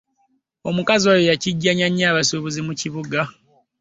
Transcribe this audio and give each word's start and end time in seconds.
Omukazi 0.69 1.05
oyo 1.11 1.21
yakiggyanya 1.29 1.87
nnyo 1.89 2.05
abasuubuzi 2.11 2.59
mu 2.67 2.73
kibuga. 2.81 3.19